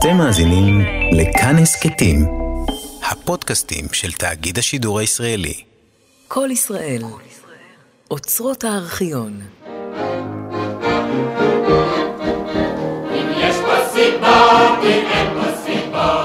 [0.00, 0.80] אתם מאזינים
[1.12, 2.26] לכאן הסכתים,
[3.10, 5.54] הפודקאסטים של תאגיד השידור הישראלי.
[6.28, 7.02] כל ישראל,
[8.10, 9.40] אוצרות הארכיון.
[13.10, 16.24] אם יש פה סיבה, אם אין פה סיבה,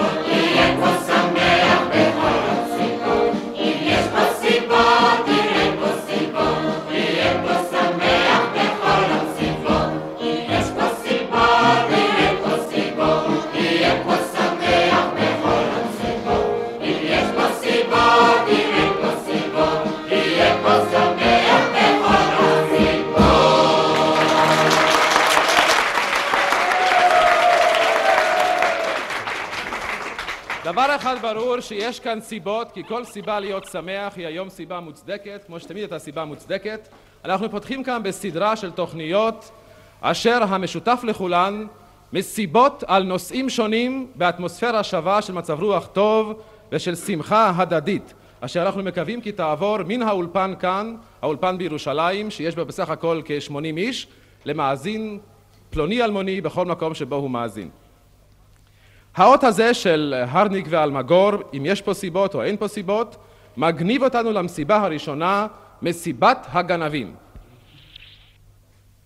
[31.05, 35.59] אחד ברור שיש כאן סיבות, כי כל סיבה להיות שמח היא היום סיבה מוצדקת, כמו
[35.59, 36.87] שתמיד הייתה סיבה מוצדקת.
[37.25, 39.51] אנחנו פותחים כאן בסדרה של תוכניות
[40.01, 41.65] אשר המשותף לכולן
[42.13, 46.41] מסיבות על נושאים שונים באטמוספירה שווה של מצב רוח טוב
[46.71, 52.63] ושל שמחה הדדית, אשר אנחנו מקווים כי תעבור מן האולפן כאן, האולפן בירושלים, שיש בה
[52.63, 54.07] בסך הכל כ-80 איש,
[54.45, 55.19] למאזין
[55.69, 57.69] פלוני אלמוני בכל מקום שבו הוא מאזין.
[59.15, 63.15] האות הזה של הרניק ואלמגור, אם יש פה סיבות או אין פה סיבות,
[63.57, 65.47] מגניב אותנו למסיבה הראשונה,
[65.81, 67.15] מסיבת הגנבים.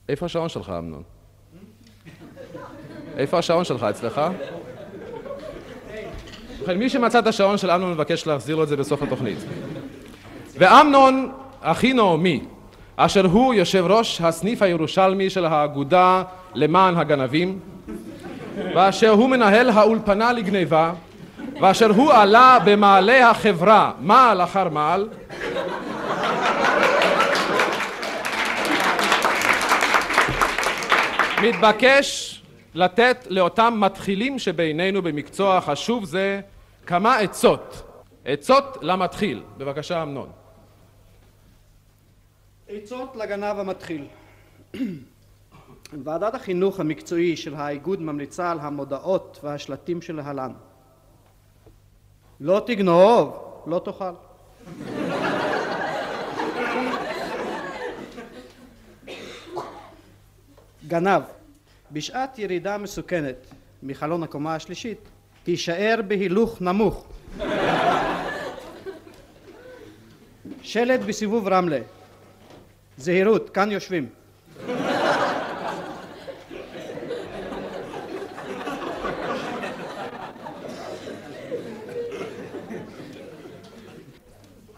[0.09, 1.03] איפה השעון שלך, אמנון?
[3.17, 4.21] איפה השעון שלך אצלך?
[6.59, 9.37] ובכן, מי שמצא את השעון של אמנון מבקש להחזיר לו את זה בסוף התוכנית.
[10.57, 12.43] ואמנון, אחי נעמי,
[12.95, 17.59] אשר הוא יושב ראש הסניף הירושלמי של האגודה למען הגנבים,
[18.75, 20.93] ואשר הוא מנהל האולפנה לגניבה,
[21.61, 25.09] ואשר הוא עלה במעלה החברה מעל אחר מעל,
[31.41, 32.41] מתבקש
[32.75, 36.41] לתת לאותם מתחילים שבינינו במקצוע חשוב זה
[36.85, 37.81] כמה עצות.
[38.25, 39.43] עצות למתחיל.
[39.57, 40.29] בבקשה, אמנון.
[42.69, 44.05] עצות לגנב המתחיל
[45.93, 50.51] ועדת החינוך המקצועי של האיגוד ממליצה על המודעות והשלטים שלהלן
[52.39, 54.13] לא תגנוב, לא תאכל.
[60.87, 61.21] גנב
[61.91, 63.35] בשעת ירידה מסוכנת
[63.83, 64.99] מחלון הקומה השלישית
[65.43, 67.05] תישאר בהילוך נמוך.
[70.61, 71.79] שלט בסיבוב רמלה
[72.97, 74.09] זהירות, כאן יושבים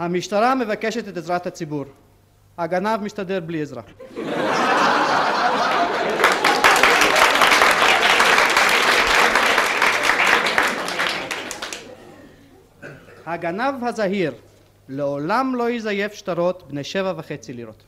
[0.01, 1.85] המשטרה מבקשת את עזרת הציבור.
[2.57, 3.81] הגנב מסתדר בלי עזרה.
[13.25, 14.33] הגנב הזהיר
[14.89, 17.83] לעולם לא יזייף שטרות בני שבע וחצי לירות.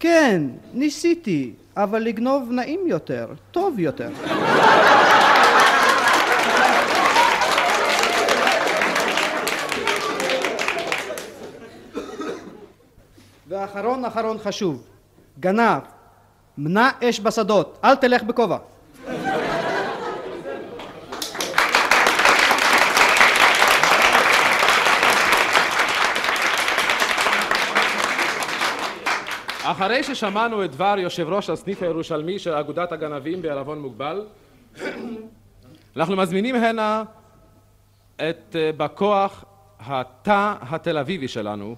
[0.00, 4.08] כן, ניסיתי, אבל לגנוב נעים יותר, טוב יותר.
[13.74, 14.82] ואחרון אחרון חשוב,
[15.40, 15.82] גנב,
[16.58, 18.58] מנע אש בשדות, אל תלך בכובע.
[29.62, 34.26] אחרי ששמענו את דבר יושב ראש הסניף הירושלמי של אגודת הגנבים בערבון מוגבל,
[35.96, 37.02] אנחנו מזמינים הנה
[38.16, 39.44] את אה, בא כוח
[39.80, 41.76] התא התל אביבי שלנו.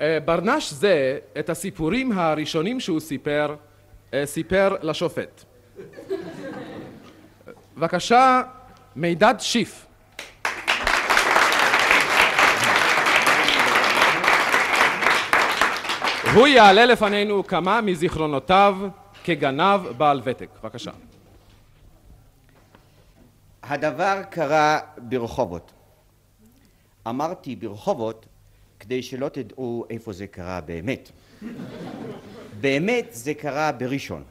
[0.00, 3.54] אה, ברנש זה, את הסיפורים הראשונים שהוא סיפר,
[4.14, 5.44] אה, סיפר לשופט.
[7.76, 8.42] בבקשה,
[8.96, 9.86] מידד שיף.
[16.34, 18.76] הוא יעלה לפנינו כמה מזיכרונותיו
[19.24, 20.48] כגנב בעל ותק.
[20.62, 20.90] בבקשה.
[23.62, 25.72] הדבר קרה ברחובות.
[27.08, 28.26] אמרתי ברחובות
[28.80, 31.10] כדי שלא תדעו איפה זה קרה באמת.
[32.60, 34.22] באמת זה קרה בראשון.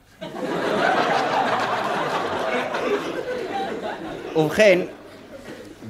[4.36, 4.80] ובכן,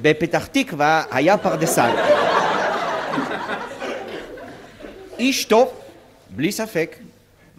[0.02, 1.94] בפתח תקווה היה פרדסן.
[5.18, 5.80] איש טוב,
[6.30, 6.96] בלי ספק,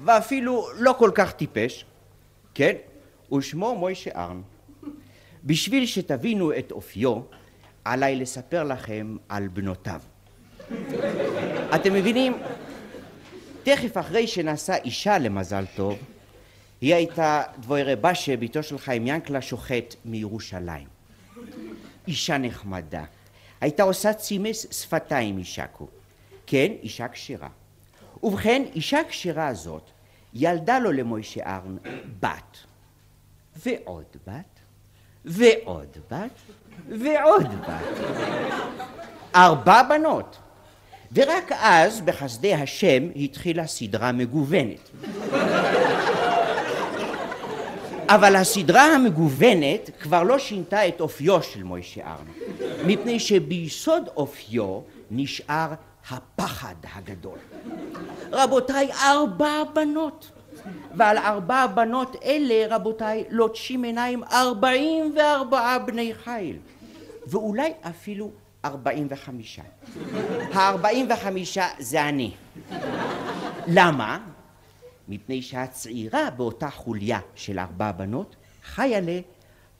[0.05, 1.85] ואפילו לא כל כך טיפש,
[2.53, 2.73] כן,
[3.33, 4.41] ושמו מוישה ארן.
[5.43, 7.19] בשביל שתבינו את אופיו,
[7.85, 10.01] עליי לספר לכם על בנותיו.
[11.75, 12.37] אתם מבינים?
[13.63, 15.97] תכף אחרי שנשא אישה למזל טוב,
[16.81, 20.87] היא הייתה דבוירה בשה, בתו של חיים ינקלה, שוחט מירושלים.
[22.07, 23.03] אישה נחמדה.
[23.61, 25.87] הייתה עושה צימס שפתיים משקו.
[26.47, 27.49] כן, אישה כשרה.
[28.23, 29.83] ובכן, אישה כשרה הזאת
[30.33, 31.77] ילדה לו למוישה ארן
[32.19, 32.57] בת,
[33.65, 34.59] ועוד בת,
[35.25, 36.31] ועוד בת,
[36.89, 38.07] ועוד בת.
[39.35, 40.37] ארבע בנות.
[41.13, 44.89] ורק אז, בחסדי השם, התחילה סדרה מגוונת.
[48.09, 52.31] אבל הסדרה המגוונת כבר לא שינתה את אופיו של מוישה ארנו,
[52.85, 54.79] מפני שביסוד אופיו
[55.11, 55.67] נשאר
[56.09, 57.37] הפחד הגדול.
[58.31, 60.31] רבותיי, ארבע בנות.
[60.95, 66.57] ועל ארבע בנות אלה, רבותיי, לוטשים עיניים ארבעים וארבעה בני חיל.
[67.27, 68.31] ואולי אפילו
[68.65, 69.61] ארבעים וחמישה.
[70.53, 72.31] הארבעים וחמישה זה אני.
[73.67, 74.19] למה?
[75.07, 79.19] מפני שהצעירה באותה חוליה של ארבע בנות, חיילה,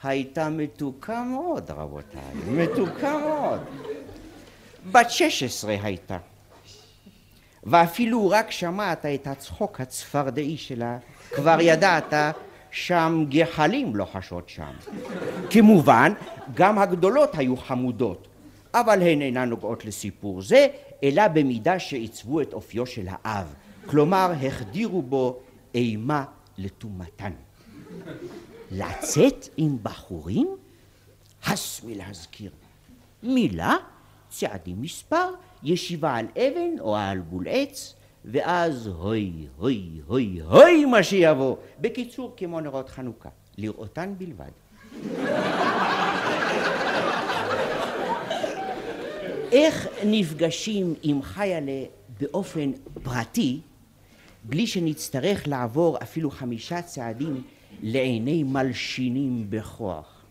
[0.03, 3.59] הייתה מתוקה מאוד, רבותיי, מתוקה מאוד.
[4.91, 6.18] בת שש עשרה הייתה,
[7.63, 10.97] ואפילו רק שמעת את הצחוק הצפרדעי שלה,
[11.35, 12.13] כבר ידעת
[12.71, 14.71] שם גחלים לוחשות שם.
[15.50, 16.13] כמובן,
[16.53, 18.27] גם הגדולות היו חמודות,
[18.79, 20.68] אבל הן אינן נוגעות לסיפור זה,
[21.03, 23.53] אלא במידה שעיצבו את אופיו של האב.
[23.85, 25.39] כלומר, החדירו בו
[25.75, 26.25] אימה
[26.57, 27.31] לטומאתן.
[28.71, 30.47] לצאת עם בחורים?
[31.45, 32.51] הס מלהזכיר.
[33.24, 33.75] מילה,
[34.29, 35.29] צעדים מספר,
[35.63, 37.95] ישיבה על אבן או על בול עץ,
[38.25, 41.56] ואז הוי, הוי, הוי, הוי מה שיבוא.
[41.81, 44.51] בקיצור, כמו נרות חנוכה, לראותן בלבד.
[49.52, 51.84] איך נפגשים עם חיילה
[52.20, 52.72] באופן
[53.04, 53.62] פרטי
[54.44, 57.44] בלי שנצטרך לעבור אפילו חמישה צעדים
[57.82, 60.26] לעיני מלשינים בכוח.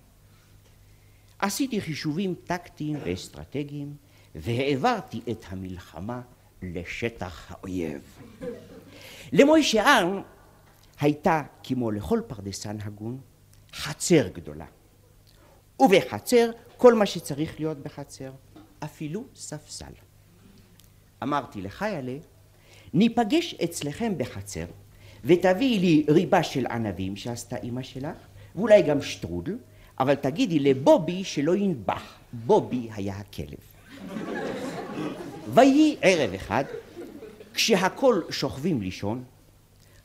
[1.39, 3.95] עשיתי חישובים טקטיים ואסטרטגיים
[4.35, 6.21] והעברתי את המלחמה
[6.63, 8.19] לשטח האויב.
[9.33, 10.23] למוישה ארן
[11.01, 13.19] הייתה, כמו לכל פרדסן הגון,
[13.73, 14.67] חצר גדולה.
[15.81, 18.31] ובחצר כל מה שצריך להיות בחצר,
[18.85, 19.93] אפילו ספסל.
[21.23, 22.17] אמרתי לחיילה,
[22.95, 24.65] ניפגש אצלכם בחצר
[25.25, 28.17] ותביאי לי ריבה של ענבים שעשתה אימא שלך,
[28.57, 29.57] ואולי גם שטרודל,
[29.99, 33.59] אבל תגידי לבובי שלא ינבח, בובי היה הכלב.
[35.55, 36.65] ויהי ערב אחד,
[37.55, 39.25] כשהכל שוכבים לישון,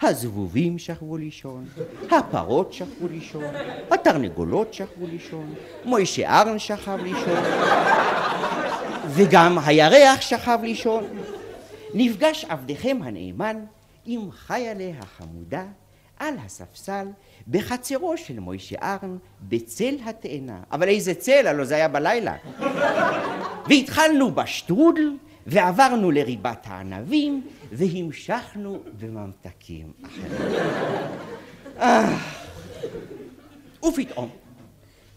[0.02, 1.66] הזבובים שכבו לישון,
[2.12, 3.44] הפרות שכבו לישון,
[3.92, 5.54] התרנגולות שכבו לישון,
[5.86, 7.44] מוישה ארן שכב לישון,
[9.14, 11.04] וגם הירח שכב לישון.
[11.94, 13.66] נפגש עבדכם הנאמן
[14.06, 15.64] עם חיילה החמודה
[16.20, 17.08] על הספסל
[17.48, 20.60] בחצרו של מוישה ארן בצל התאנה.
[20.72, 21.48] אבל איזה צל?
[21.48, 22.36] הלוא זה היה בלילה.
[23.70, 25.12] והתחלנו בשטרודל
[25.48, 30.32] ועברנו לריבת הענבים והמשכנו בממתקים אחרים.
[31.80, 32.18] אה.
[33.84, 34.30] ופתאום,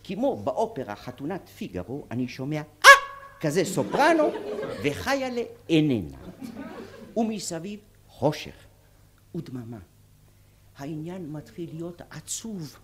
[0.05, 2.61] כמו באופרה חתונת פיגארו, אני שומע!
[3.45, 4.31] כזה סופרנו
[4.85, 6.17] וחיילה איננה.
[7.17, 8.55] ומסביב חושך
[9.35, 9.79] ודממה.
[10.79, 12.77] העניין מתחיל להיות עצוב.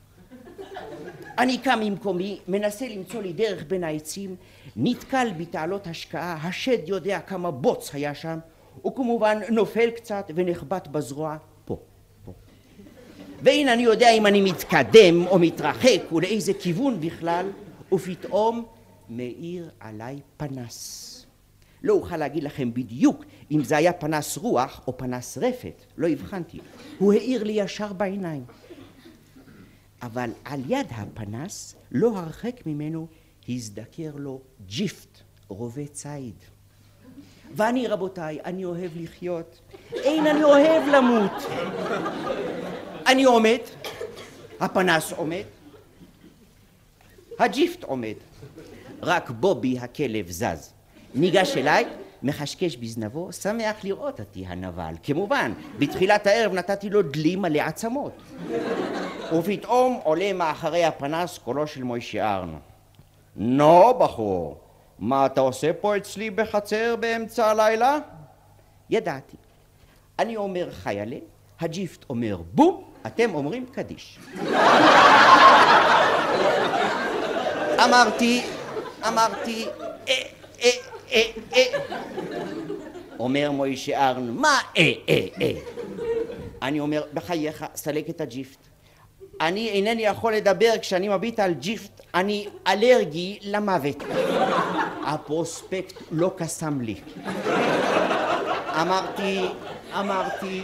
[1.38, 4.36] אני קם ממקומי, מנסה למצוא לי דרך בין העצים,
[4.76, 8.38] נתקל בתעלות השקעה, השד יודע כמה בוץ היה שם,
[8.86, 11.78] וכמובן נופל קצת ונחבט בזרוע פה,
[12.24, 12.32] פה.
[13.42, 17.46] והנה אני יודע אם אני מתקדם או מתרחק ולאיזה כיוון בכלל,
[17.92, 18.64] ופתאום
[19.10, 21.06] מאיר עליי פנס.
[21.82, 26.60] לא אוכל להגיד לכם בדיוק אם זה היה פנס רוח או פנס רפת, לא הבחנתי.
[26.98, 28.44] הוא האיר לי ישר בעיניים.
[30.02, 33.06] אבל על יד הפנס, לא הרחק ממנו,
[33.48, 36.34] הזדקר לו ג'יפט, רובה ציד.
[37.56, 39.58] ואני, רבותיי, אני אוהב לחיות.
[39.92, 41.32] אין אני אוהב למות.
[43.06, 43.58] אני עומד,
[44.60, 45.44] הפנס עומד,
[47.38, 48.14] הג'יפט עומד.
[49.02, 50.72] רק בובי הכלב זז.
[51.14, 51.84] ניגש אליי,
[52.22, 54.94] מחשקש בזנבו, שמח לראות אותי הנבל.
[55.02, 58.22] כמובן, בתחילת הערב נתתי לו דלי מלא עצמות.
[59.38, 62.58] ופתאום עולה מאחורי הפנס קולו של מוישה ארנו.
[63.36, 64.58] נו, בחור,
[64.98, 67.98] מה אתה עושה פה אצלי בחצר באמצע הלילה?
[68.90, 69.36] ידעתי.
[70.18, 71.16] אני אומר חיילה,
[71.60, 74.18] הג'יפט אומר בום, אתם אומרים קדיש.
[77.84, 78.42] אמרתי,
[79.08, 79.66] אמרתי,
[80.08, 80.14] אה,
[80.62, 80.70] אה,
[81.12, 81.22] אה,
[81.56, 81.64] אה.
[83.18, 85.52] אומר מוישה ארן, מה אה, אה, אה?
[86.62, 88.58] אני אומר, בחייך, סלק את הג'יפט.
[89.40, 93.96] אני אינני יכול לדבר כשאני מביט על ג'יפט, אני אלרגי למוות.
[95.06, 96.94] הפרוספקט לא קסם לי.
[98.80, 99.40] אמרתי,
[99.98, 100.62] אמרתי,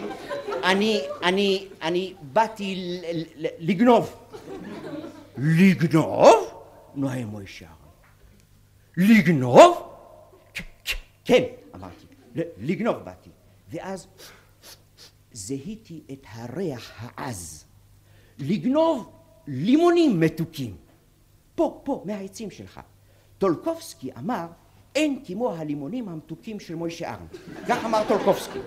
[0.64, 3.00] אני, אני, אני באתי
[3.58, 4.14] לגנוב.
[5.38, 6.52] לגנוב?
[6.94, 7.75] נועה מוישה.
[8.96, 9.92] לגנוב?
[10.54, 11.42] "כ- כ- כן,
[11.74, 12.06] אמרתי,
[12.58, 13.30] לגנוב באתי.
[13.70, 14.06] ואז
[15.32, 17.64] זיהיתי את הריח העז.
[18.38, 19.10] לגנוב
[19.46, 20.76] לימונים מתוקים.
[21.54, 22.80] פה, פה, מהעצים שלך.
[23.38, 24.46] טולקובסקי אמר,
[24.94, 27.26] אין כמו הלימונים המתוקים של מוישה ארן.
[27.68, 28.58] כך אמר טולקובסקי.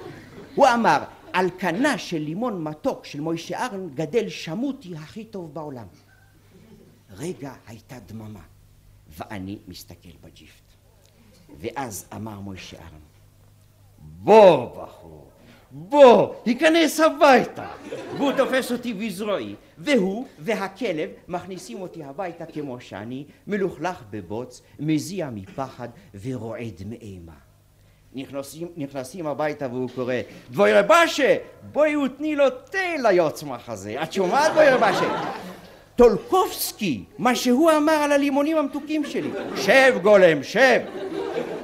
[0.55, 5.87] הוא אמר, על כנה של לימון מתוק של מוישה ארן גדל שמותי הכי טוב בעולם.
[7.09, 8.39] רגע הייתה דממה,
[9.17, 10.63] ואני מסתכל בג'יפט.
[11.57, 12.99] ואז אמר מוישה ארן,
[13.99, 15.29] בוא בחור,
[15.71, 17.67] בוא, היכנס הביתה.
[18.17, 25.89] והוא תופס אותי בזרועי, והוא והכלב מכניסים אותי הביתה כמו שאני, מלוכלך בבוץ, מזיע מפחד
[26.21, 27.33] ורועד מאימה.
[28.13, 30.13] נכנסים, נכנסים הביתה והוא קורא,
[30.51, 31.37] דבויר בשה,
[31.71, 34.03] בואי ותני לו תה ליוצמח הזה.
[34.03, 35.31] את שומעת דבויר בשה?
[35.99, 39.29] טולקובסקי, מה שהוא אמר על הלימונים המתוקים שלי.
[39.55, 40.81] שב גולם, שב.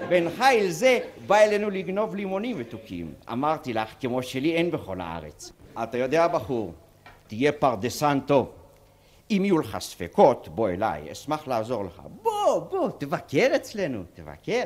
[0.10, 3.14] בן חיל זה בא אלינו לגנוב לימונים מתוקים.
[3.32, 5.52] אמרתי לך, כמו שלי אין בכל הארץ.
[5.84, 6.74] אתה יודע, בחור,
[7.28, 8.52] תהיה פרדסן טוב.
[9.32, 12.02] אם יהיו לך ספקות, בוא אליי, אשמח לעזור לך.
[12.22, 14.64] בוא, בוא, תבקר אצלנו, תבקר.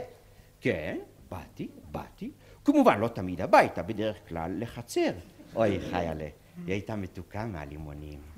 [0.62, 0.98] כן,
[1.32, 2.32] באתי, באתי.
[2.66, 5.12] כמובן, לא תמיד הביתה, בדרך כלל לחצר.
[5.56, 6.28] אוי, חיילה,
[6.66, 8.29] היא הייתה מתוקה מהלימונים.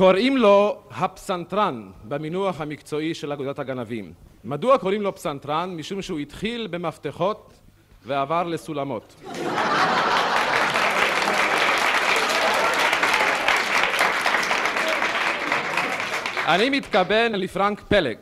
[0.00, 4.12] קוראים לו הפסנתרן במינוח המקצועי של אגודת הגנבים.
[4.44, 5.74] מדוע קוראים לו פסנתרן?
[5.76, 7.52] משום שהוא התחיל במפתחות
[8.06, 9.22] ועבר לסולמות.
[16.54, 18.16] אני מתכוון לפרנק פלג.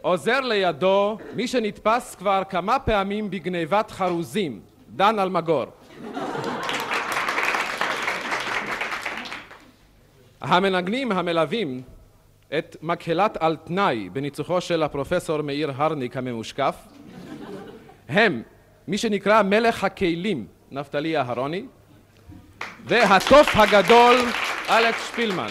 [0.00, 5.64] עוזר לידו מי שנתפס כבר כמה פעמים בגניבת חרוזים, דן אלמגור.
[10.40, 11.82] המנגנים המלווים
[12.58, 16.76] את מקהלת על תנאי בניצוחו של הפרופסור מאיר הרניק הממושקף
[18.08, 18.42] הם
[18.88, 21.64] מי שנקרא מלך הכלים נפתלי אהרוני
[22.84, 24.16] והתוף הגדול
[24.68, 25.50] אלכס שפילמן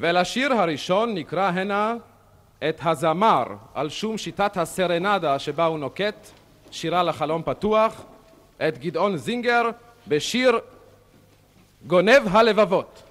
[0.00, 1.94] ולשיר הראשון נקרא הנה
[2.68, 6.26] את הזמר על שום שיטת הסרנדה שבה הוא נוקט
[6.70, 8.02] שירה לחלום פתוח
[8.68, 9.62] את גדעון זינגר
[10.08, 10.58] בשיר
[11.86, 13.09] גונב הלבבות.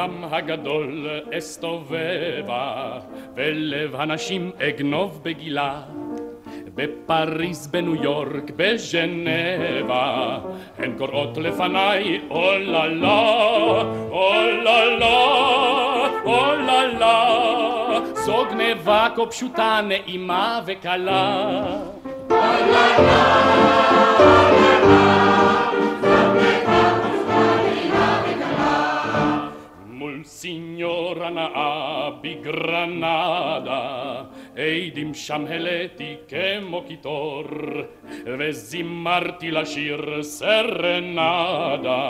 [0.00, 2.98] בעולם הגדול אסתובבה,
[3.36, 5.80] ולב הנשים אגנוב בגילה.
[6.74, 10.38] בפריז, בניו יורק, בז'נבה,
[10.78, 15.26] הן קוראות לפניי, אוללה, אוללה,
[16.24, 17.38] אוללה,
[18.14, 21.50] זו גנבה כה פשוטה, נעימה וקלה.
[22.28, 22.60] מול
[30.24, 34.22] סיניורה נאה בגרנדה,
[34.56, 37.44] עדים שם העליתי כמו קיטור,
[38.24, 42.04] וזימרתי לשיר סרנדה,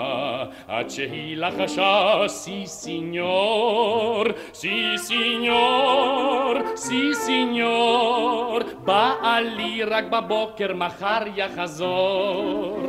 [0.69, 12.81] עד שהיא לחשה סי סיניור, סי סיניור, סי סיניור, בעלי רק בבוקר מחר יחזור.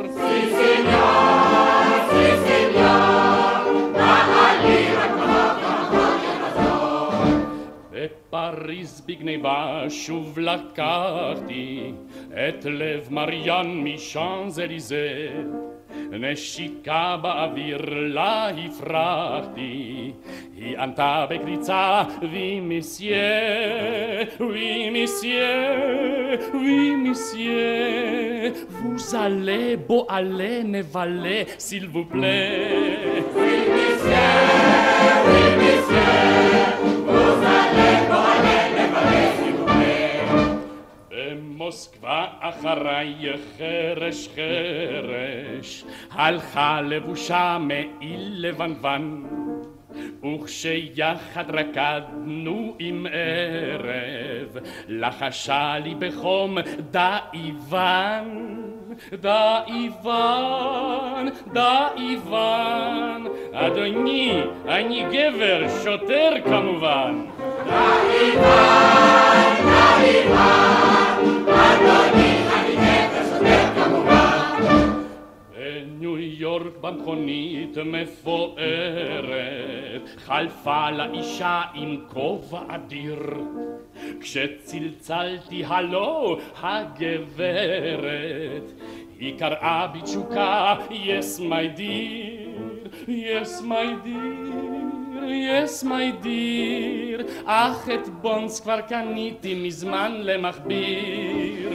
[8.02, 11.94] Et Paris Bigneva chouve la carti,
[12.34, 15.46] et lev Marian mi Champs-Élysées,
[16.10, 20.14] ne scicaba vir la i frati,
[20.58, 31.46] i antabe grizza, vi messier, vi messier, vi messier, vous allez, beau allez, ne valez,
[31.56, 33.22] s'il vous plaît.
[33.36, 34.61] Oui messier!
[41.72, 49.26] מוסקבה אחריי חרש חרש, הלכה לבושה מעיל לבנוון.
[50.24, 54.56] וכשיחד רקדנו עם ערב,
[54.88, 56.58] לחשה לי בחום
[56.90, 58.62] דאיוון,
[59.12, 60.48] דאיוון,
[61.52, 63.26] דאיוון.
[63.52, 67.24] אדוני, אני גבר, שוטר כמובן.
[67.64, 69.21] בניו
[76.80, 79.32] במכונית מפוארת,
[80.16, 83.18] חלפה לאישה עם כובע אדיר.
[84.20, 88.02] כשצלצלתי הלו הגברת,
[89.18, 98.60] היא קראה בתשוקה yes my dear, yes my dear, yes my dear, אך את בונדס
[98.60, 101.72] כבר קניתי מזמן למכביר.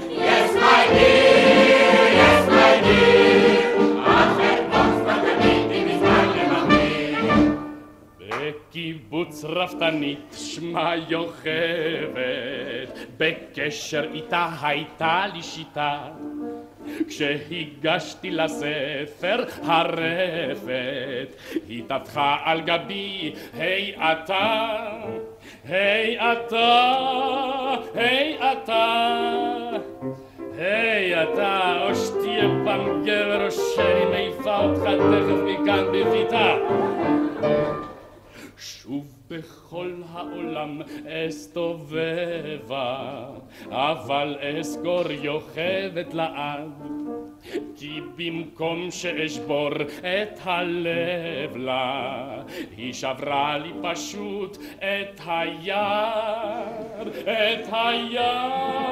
[8.77, 12.17] בקיבוץ רפתנית שמה יוכבת,
[13.17, 16.00] בקשר איתה הייתה לי שיטה.
[17.07, 21.36] כשהגשתי לספר הרפת,
[21.67, 24.67] היא טפחה על גבי, היי אתה,
[25.65, 26.96] היי אתה,
[27.96, 29.07] היי אתה.
[30.57, 36.55] היי אתה, או שתהיה פעם גבר או שאני מעיפה אותך תכף מכאן בביתה.
[38.60, 40.82] שוב בכל העולם
[41.28, 42.96] אסתובבה,
[43.70, 46.72] אבל אסגור יוכבת לעד.
[47.76, 52.44] כי במקום שאשבור את הלב לה,
[52.78, 58.87] היא שברה לי פשוט את היד, את היד,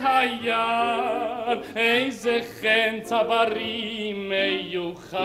[0.00, 5.20] את היד, איזה חן צווארי מיוחד.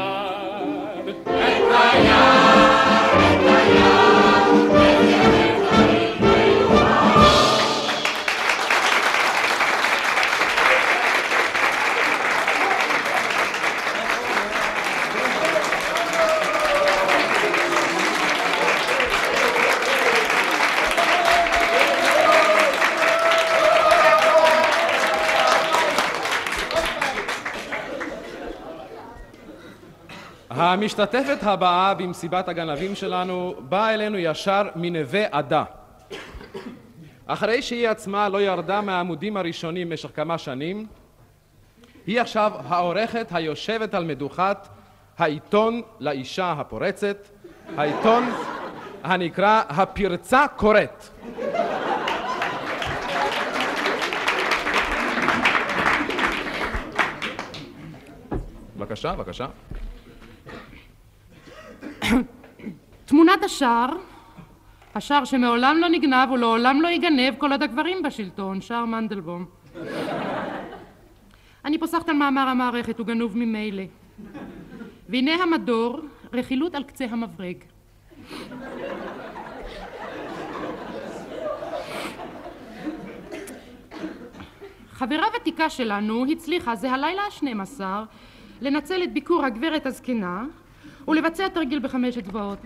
[30.76, 35.64] המשתתפת הבאה במסיבת הגנבים שלנו באה אלינו ישר מנווה עדה.
[37.26, 40.88] אחרי שהיא עצמה לא ירדה מהעמודים הראשונים במשך כמה שנים,
[42.08, 44.58] היא עכשיו העורכת היושבת על מדוכת
[45.18, 47.18] העיתון לאישה הפורצת,
[47.78, 48.24] העיתון
[49.04, 51.04] הנקרא הפרצה קוראת.
[58.78, 59.46] בבקשה, בבקשה.
[63.06, 63.90] תמונת השער,
[64.96, 69.46] השער שמעולם לא נגנב ולעולם לא יגנב כל עוד הגברים בשלטון, שער מנדלבום.
[71.66, 73.84] אני פוסחת על מאמר המערכת, הוא גנוב ממילא.
[75.10, 76.00] והנה המדור,
[76.34, 77.58] רכילות על קצה המברג.
[84.92, 88.04] חברה ותיקה שלנו הצליחה זה הלילה השנים עשר
[88.62, 90.44] לנצל את ביקור הגברת הזקנה
[91.08, 92.58] ולבצע תרגיל בחמש אצבעות.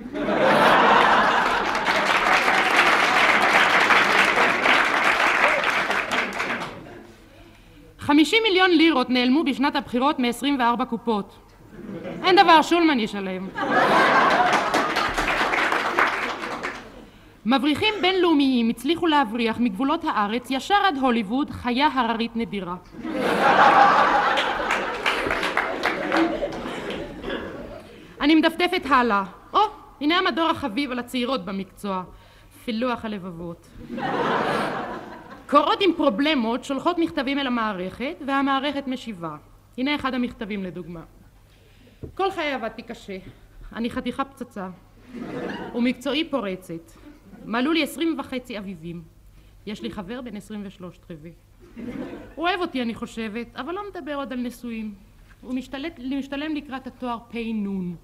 [7.99, 11.35] חמישים מיליון לירות נעלמו בשנת הבחירות מ-24 קופות.
[12.23, 13.47] אין דבר, שולמן ישלם.
[17.45, 22.75] מבריחים בינלאומיים הצליחו להבריח מגבולות הארץ ישר עד הוליווד חיה הררית נדירה.
[28.21, 29.23] אני מדפדפת הלאה.
[29.53, 29.59] או,
[30.01, 32.03] הנה המדור החביב על הצעירות במקצוע.
[32.65, 33.67] פילוח הלבבות.
[35.49, 39.35] קוראות עם פרובלמות שולחות מכתבים אל המערכת, והמערכת משיבה.
[39.77, 41.01] הנה אחד המכתבים לדוגמה.
[42.15, 43.17] כל חיי עבדתי קשה.
[43.75, 44.69] אני חתיכה פצצה.
[45.75, 46.91] ומקצועי פורצת.
[47.45, 49.01] מלאו לי עשרים וחצי אביבים.
[49.65, 51.31] יש לי חבר בן עשרים ושלושת רבעי.
[52.35, 54.93] הוא אוהב אותי, אני חושבת, אבל לא מדבר עוד על נשואים.
[55.41, 55.53] הוא
[56.19, 57.95] משתלם לקראת התואר פ"נ.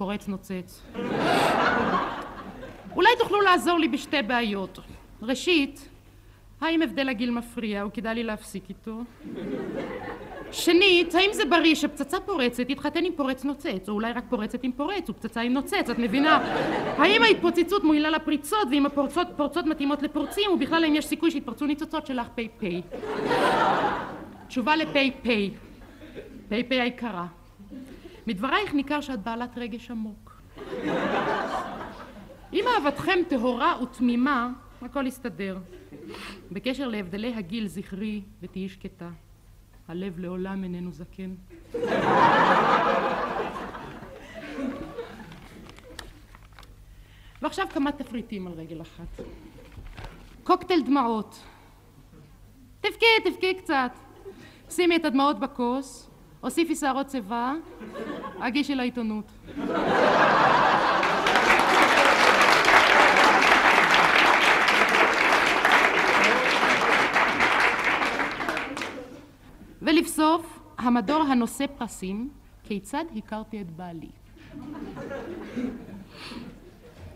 [0.00, 0.82] פורץ נוצץ.
[2.96, 4.78] אולי תוכלו לעזור לי בשתי בעיות.
[5.22, 5.88] ראשית,
[6.60, 9.00] האם הבדל הגיל מפריע וכדאי לי להפסיק איתו?
[10.52, 14.72] שנית, האם זה בריא שפצצה פורצת תתחתן עם פורץ נוצץ, או אולי רק פורצת עם
[14.72, 16.36] פורץ ופצצה עם נוצץ, את מבינה?
[16.98, 22.06] האם ההתפוצצות מועילה לפריצות, ואם הפורצות פורצות מתאימות לפורצים, ובכלל האם יש סיכוי שיתפרצו ניצוצות
[22.06, 22.64] שלך פ"פ?
[24.48, 25.28] תשובה לפ"פ.
[26.48, 27.26] פ"פ היקרה.
[28.26, 30.40] מדברייך ניכר שאת בעלת רגש עמוק.
[32.52, 34.50] אם אהבתכם טהורה ותמימה,
[34.82, 35.58] הכל יסתדר.
[36.52, 39.10] בקשר להבדלי הגיל זכרי ותהיי שקטה.
[39.88, 41.34] הלב לעולם איננו זקן.
[47.42, 49.24] ועכשיו כמה תפריטים על רגל אחת.
[50.44, 51.38] קוקטייל דמעות.
[52.80, 53.92] תבכי, תבכי קצת.
[54.70, 56.09] שימי את הדמעות בכוס,
[56.40, 57.54] הוסיפי שערות שיבה,
[58.40, 59.24] הגישי לעיתונות.
[69.82, 72.28] ולבסוף, המדור הנושא פרסים,
[72.64, 74.10] כיצד הכרתי את בעלי.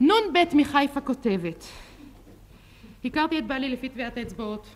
[0.00, 1.64] נ"ב מחיפה כותבת,
[3.04, 4.66] הכרתי את בעלי לפי טביעת האצבעות.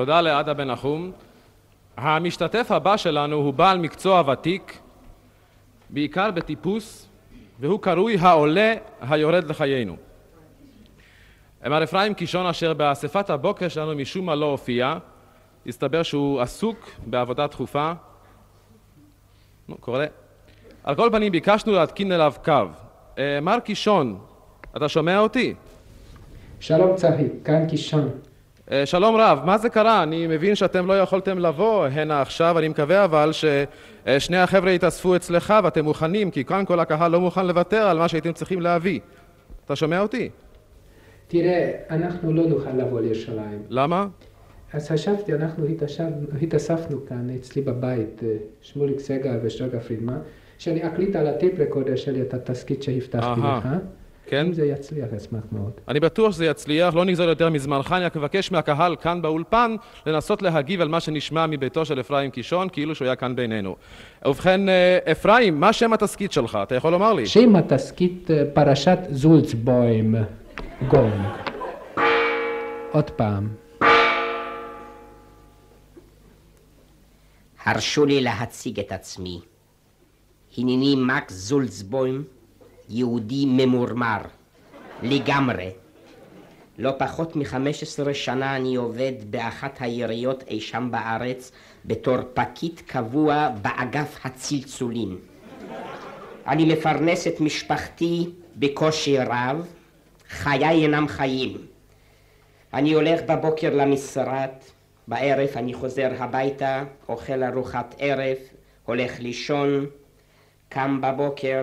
[0.00, 1.12] תודה לעדה בן נחום.
[1.96, 4.78] המשתתף הבא שלנו הוא בעל מקצוע ותיק,
[5.90, 7.08] בעיקר בטיפוס,
[7.58, 9.96] והוא קרוי העולה היורד לחיינו.
[11.66, 14.94] מר אפרים קישון אשר באספת הבוקר שלנו משום מה לא הופיע,
[15.66, 17.92] הסתבר שהוא עסוק בעבודה דחופה.
[19.68, 20.06] נו, קורה.
[20.84, 22.52] על כל פנים ביקשנו להתקין אליו קו.
[23.18, 24.18] אה, מר קישון,
[24.76, 25.54] אתה שומע אותי?
[26.60, 28.10] שלום צחי, כאן קישון.
[28.72, 30.02] אה, שלום רב, מה זה קרה?
[30.02, 35.54] אני מבין שאתם לא יכולתם לבוא הנה עכשיו, אני מקווה אבל ששני החבר'ה יתאספו אצלך
[35.64, 39.00] ואתם מוכנים, כי כאן כל הקהל לא מוכן לוותר על מה שהייתם צריכים להביא.
[39.64, 40.30] אתה שומע אותי?
[41.28, 43.62] תראה, אנחנו לא נוכל לבוא לירושלים.
[43.68, 44.06] למה?
[44.72, 48.28] אז חשבתי, אנחנו התאספנו, התאספנו כאן אצלי בבית, אה,
[48.60, 50.18] שמוליק סגל ושרגא פרידמן,
[50.58, 53.40] שאני אקליט על ה tape recorder שלי את התסכית שהבטחתי.
[53.40, 53.68] לך.
[54.30, 54.46] כן?
[54.46, 55.70] אם זה יצליח, אשמח מאוד.
[55.88, 60.42] אני בטוח שזה יצליח, לא נגזול יותר מזמנך, אני רק מבקש מהקהל כאן באולפן לנסות
[60.42, 63.76] להגיב על מה שנשמע מביתו של אפרים קישון, כאילו שהוא היה כאן בינינו.
[64.26, 66.58] ובכן, אה, אפרים, מה שם התסכית שלך?
[66.62, 67.26] אתה יכול לומר לי?
[67.26, 70.14] שם התסכית אה, פרשת זולצבוים,
[70.88, 71.22] גונג.
[72.92, 73.48] עוד פעם.
[77.64, 79.40] הרשו לי להציג את עצמי.
[80.58, 82.24] הנני מקס זולצבוים,
[82.90, 84.18] יהודי ממורמר,
[85.02, 85.70] לגמרי.
[86.78, 91.52] לא פחות מ-15 שנה אני עובד באחת העיריות אי שם בארץ
[91.84, 95.18] בתור פקיד קבוע באגף הצלצולים.
[96.46, 99.66] אני מפרנס את משפחתי בקושי רב,
[100.28, 101.56] חיי אינם חיים.
[102.74, 104.50] אני הולך בבוקר למשרד,
[105.08, 108.36] בערב אני חוזר הביתה, אוכל ארוחת ערב,
[108.84, 109.86] הולך לישון,
[110.68, 111.62] קם בבוקר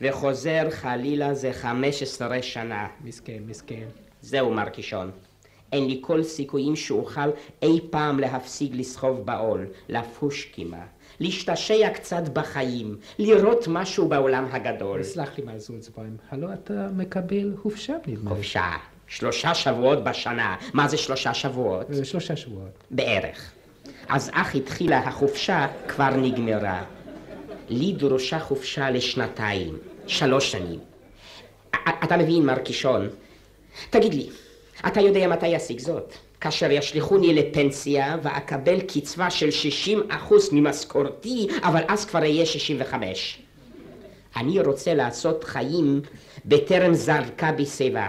[0.00, 2.86] וחוזר חלילה זה 15 שנה.
[3.04, 3.86] מסכן, מסכן.
[4.22, 5.10] זהו מר קישון.
[5.72, 7.30] אין לי כל סיכויים שאוכל
[7.62, 10.84] אי פעם להפסיק לסחוב בעול, לפוש קימה,
[11.20, 15.02] להשתשע קצת בחיים, לראות משהו בעולם הגדול.
[15.02, 18.36] סלח לי מר זולצבוים, הלא אתה מקבל חופשה נדמה לי.
[18.36, 18.70] חופשה.
[19.06, 20.56] שלושה שבועות בשנה.
[20.72, 21.86] מה זה שלושה שבועות?
[21.90, 22.84] אה, שלושה שבועות.
[22.90, 23.52] בערך.
[24.08, 26.84] אז אך התחילה החופשה, כבר נגמרה.
[27.68, 30.78] לי דרושה חופשה לשנתיים, שלוש שנים.
[32.04, 33.08] אתה מבין, מר קישון?
[33.90, 34.28] תגיד לי,
[34.86, 36.14] אתה יודע מתי אשיג זאת?
[36.40, 39.48] כאשר ישליכוני לפנסיה ואקבל קצבה של
[40.28, 43.42] 60% ממשכורתי, אבל אז כבר אהיה 65.
[44.36, 46.00] אני רוצה לעשות חיים
[46.44, 48.06] בטרם זרקה בשיבה.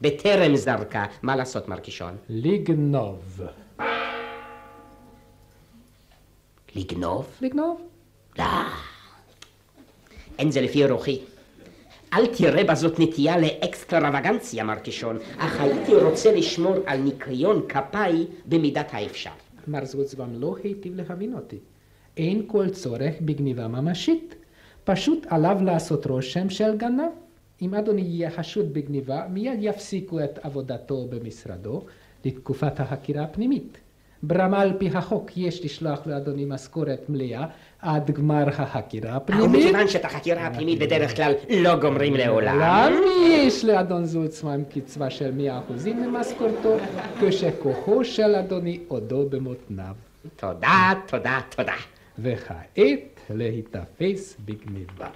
[0.00, 1.04] בטרם זרקה.
[1.22, 2.16] מה לעשות, מר קישון?
[2.28, 3.40] לגנוב.
[6.74, 7.26] לגנוב?
[7.40, 7.80] לגנוב?
[8.38, 8.44] לא.
[10.38, 11.18] אין זה לפי רוחי.
[12.12, 18.88] אל תראה בזאת נטייה לאקסטרווגנציה, מר קישון, אך הייתי רוצה לשמור על ניקיון כפיי במידת
[18.92, 19.30] האפשר.
[19.68, 21.58] מר זולצבוים לא היטיב להבין אותי.
[22.16, 24.34] אין כל צורך בגניבה ממשית.
[24.84, 27.10] פשוט עליו לעשות רושם של גנב.
[27.62, 31.82] אם אדוני יהיה חשוד בגניבה, מיד יפסיקו את עבודתו במשרדו
[32.24, 33.78] לתקופת החקירה הפנימית.
[34.22, 37.46] ברמה על פי החוק יש לשלוח לאדוני משכורת מלאה
[37.82, 39.46] עד גמר החקירה הפנימית.
[39.46, 42.56] ומכיוון שאת החקירה הפנימית בדרך כלל לא גומרים לעולם.
[42.56, 42.96] למה
[43.28, 46.76] יש לאדון זולצמן קצבה של מאה אחוזים ממשכורתו,
[47.20, 49.94] כשכוחו של אדוני עודו במותניו.
[50.36, 51.74] תודה, תודה, תודה.
[52.18, 52.78] וכעת
[53.30, 55.08] להיתפס בגניבה.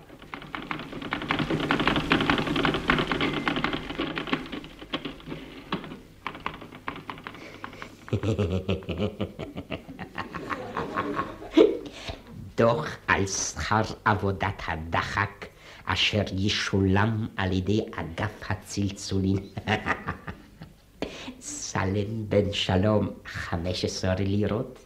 [12.57, 15.47] דוח על שכר עבודת הדחק
[15.85, 19.37] אשר ישולם על ידי אגף הצלצולים.
[21.41, 24.79] סלם בן שלום, 15 לירות,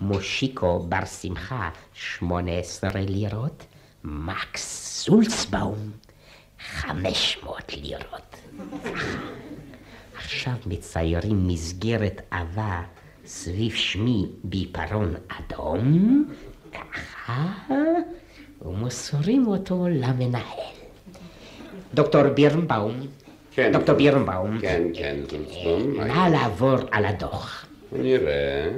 [0.00, 3.64] מושיקו בר שמחה, 18 לירות,
[4.04, 5.90] מקס זולצבאום,
[6.58, 8.36] 500 לירות.
[10.18, 12.82] עכשיו מציירים מסגרת עבה
[13.26, 16.24] סביב שמי בעיפרון אדום,
[18.62, 20.58] ומוסרים אותו למנהל.
[21.94, 23.00] דוקטור בירנבאום,
[23.50, 23.72] כן.
[23.72, 26.00] דוקטור בירנבאום, כן, כן, זולצבום.
[26.00, 27.66] נא לעבור על הדוח.
[27.92, 28.70] נראה.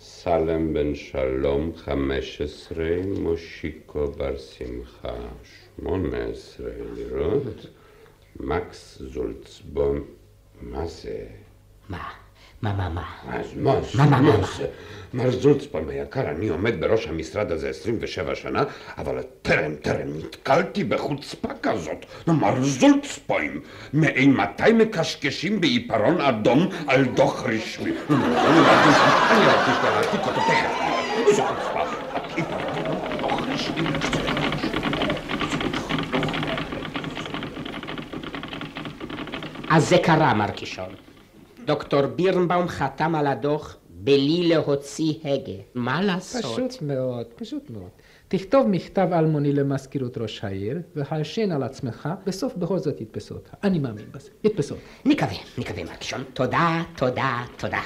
[0.00, 2.84] סלם בן שלום, 15,
[3.18, 5.14] מושיקו בר שמחה,
[5.80, 7.66] 18 לירות,
[8.40, 10.00] מקס זולצבום,
[10.60, 11.26] מה זה?
[11.88, 12.08] מה?
[12.62, 13.02] מה, מה, מה?
[13.28, 13.74] אז מה?
[13.94, 14.36] מה, מה, מה?
[15.14, 18.62] מר זולצבום היקר, אני עומד בראש המשרד הזה 27 שנה,
[18.98, 22.06] אבל טרם, טרם נתקלתי בחוצפה כזאת.
[22.26, 23.60] מר זולצבום,
[23.94, 27.90] מאימתי מקשקשים בעיפרון אדום על דוח רשמי?
[27.90, 28.16] אני
[29.46, 30.80] רק רוצה להעתיק אותו תכף.
[31.28, 31.80] איזה חוצפה.
[32.36, 33.88] עיפרון דוח רשמי.
[39.70, 41.07] אז זה קרה, מר קישון.
[41.68, 45.52] דוקטור בירנבאום חתם על הדוח בלי להוציא הגה.
[45.74, 46.42] מה לעשות?
[46.44, 47.88] פשוט מאוד, פשוט מאוד.
[48.28, 53.50] תכתוב מכתב אלמוני למזכירות ראש העיר, והלשין על עצמך, בסוף בכל זאת יתפסו אותך.
[53.64, 54.84] אני מאמין בזה, יתפסו אותך.
[55.04, 56.24] נקווה, נקווה, מר קישון.
[56.34, 57.80] תודה, תודה, תודה.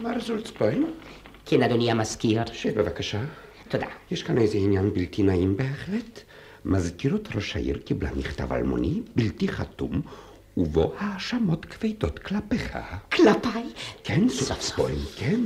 [0.00, 0.94] מר זולצבום?
[1.44, 2.40] כן, אדוני המזכיר.
[2.52, 3.20] שב בבקשה.
[3.68, 3.86] תודה.
[4.10, 6.29] יש כאן איזה עניין בלתי נעים בהחלט.
[6.64, 10.00] מזכירות ראש העיר קיבלה מכתב אלמוני בלתי חתום,
[10.56, 12.78] ובו האשמות כבדות כלפיך.
[13.12, 13.64] כלפיי?
[14.04, 15.40] כן, סופסבוים, כן.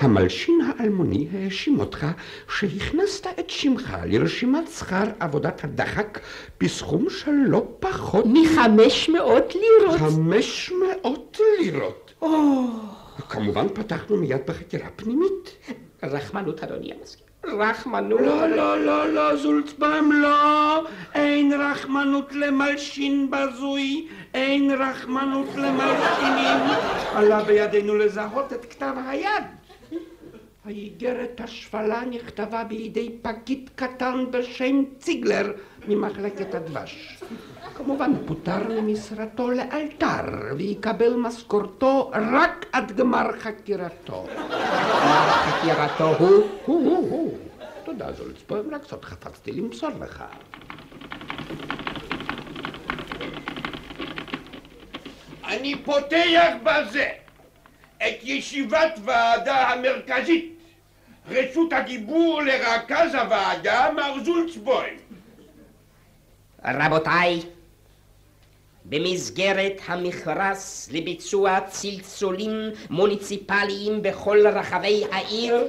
[0.00, 2.06] המלשין האלמוני האשים אותך
[2.58, 6.18] שהכנסת את שמך לרשימת שכר עבודת הדחק
[6.60, 9.98] בסכום של לא פחות מחמש מאות לירות.
[10.00, 12.14] חמש מאות לירות.
[13.28, 15.50] כמובן פתחנו מיד בחקירה פנימית.
[16.02, 17.29] רחמנות, אדוני המזכיר.
[17.44, 18.20] רחמנות.
[18.20, 20.84] לא, לא, לא, לא, זולצבם, לא.
[21.14, 26.58] אין רחמנות למלשין בזוי, אין רחמנות למלשינים.
[27.14, 29.59] עלה בידינו לזהות את כתב היד.
[30.64, 35.52] האיגרת השפלה נכתבה בידי פקיד קטן בשם ציגלר
[35.88, 37.22] ממחלקת הדבש.
[37.74, 40.24] כמובן פוטר ממשרתו לאלתר
[40.56, 44.26] ויקבל משכורתו רק עד גמר חקירתו.
[45.44, 46.46] חקירתו הוא?
[46.64, 47.38] הוא, הוא, הוא.
[47.84, 50.24] תודה, זולצבוים, רק זאת חפצתי למסור לך.
[55.44, 57.08] אני פותח בזה
[58.08, 60.56] את ישיבת ועדה המרכזית.
[61.28, 64.96] רשות הדיבור לרכז הוועדה, מר זולצבוים.
[66.64, 67.40] רבותיי,
[68.84, 72.50] במסגרת המכרז לביצוע צלצולים
[72.90, 75.68] מוניציפליים בכל רחבי העיר,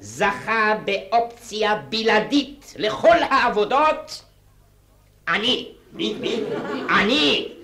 [0.00, 4.22] זכה באופציה בלעדית לכל העבודות
[5.28, 5.68] אני.
[5.92, 6.14] מי?
[6.20, 6.40] מי?
[6.90, 7.55] אני.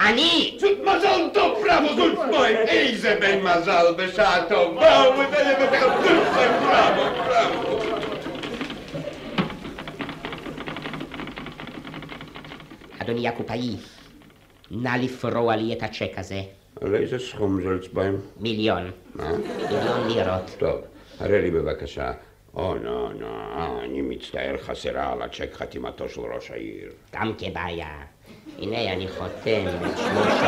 [0.00, 0.58] אני.
[0.82, 2.56] מזל טוב, בראבו, זולצבוים.
[2.56, 5.04] איזה בן מזל בשעה טובה.
[5.16, 7.78] זולצבוים, בראבו, בראבו.
[12.98, 13.76] אדוני הקופאי,
[14.70, 16.42] נא לפרוע לי את הצ'ק הזה.
[16.80, 18.20] על איזה סכום, זולצבוים?
[18.40, 18.90] מיליון.
[19.14, 19.32] מה?
[19.36, 20.50] מיליון לירות.
[20.58, 20.80] טוב,
[21.20, 22.12] הראה לי בבקשה.
[22.54, 23.26] או, נו, נו,
[23.84, 26.88] אני מצטער, חסרה על הצ'ק חתימתו של ראש העיר.
[27.14, 27.88] גם כבעיה.
[28.58, 30.46] הנה אני חותם את שמו של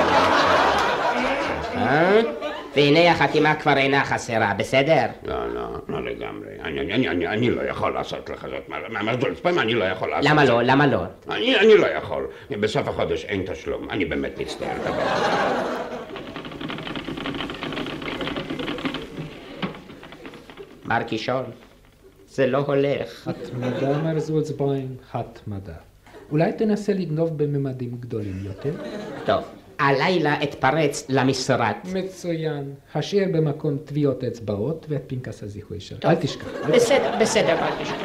[1.79, 2.31] העיר.
[2.77, 5.07] והנה החתימה כבר אינה חסרה, בסדר?
[5.23, 6.49] לא, לא, לא לגמרי.
[6.63, 8.69] אני, אני, אני, אני, אני לא יכול לעשות לך זאת.
[8.69, 10.45] מה, מה, זולצבוים, אני לא יכול לעשות למה.
[10.45, 10.63] לא?
[10.63, 11.03] למה לא?
[11.31, 12.27] אני, אני לא יכול.
[12.51, 13.91] בסוף החודש אין תשלום.
[13.91, 14.77] אני באמת מצטער.
[20.85, 21.45] מר קישון,
[22.27, 23.29] זה לא הולך.
[23.29, 25.75] התמדה, מר זולצבוים, התמדה.
[26.31, 28.71] אולי תנסה לגנוב בממדים גדולים יותר?
[29.27, 29.45] טוב,
[29.79, 31.73] הלילה אתפרץ למשרד.
[31.93, 32.75] מצוין.
[32.95, 36.01] השאיר במקום טביעות אצבעות ואת פנקס הזיכוי שלך.
[36.01, 36.11] טוב.
[36.11, 36.47] אל תשכח.
[36.75, 37.99] בסדר, בסדר, מר קישון.